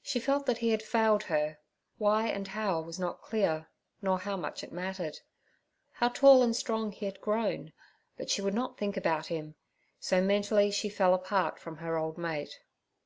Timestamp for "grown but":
7.20-8.30